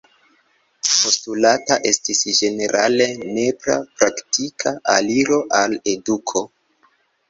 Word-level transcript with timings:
Postulata 0.91 1.77
estis 1.91 2.23
ĝenerale 2.39 3.09
nepra 3.37 3.79
praktika 3.95 4.77
aliro 4.99 5.43
al 5.65 5.83
eduko. 5.97 6.49